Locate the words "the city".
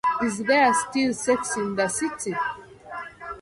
1.75-2.35